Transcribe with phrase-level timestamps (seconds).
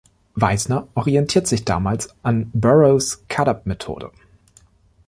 [0.33, 4.11] Weissner orientierte sich damals an Burroughs Cut-up-Methode.